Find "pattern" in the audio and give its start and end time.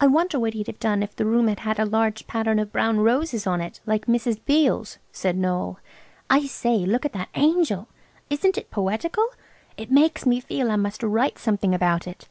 2.26-2.58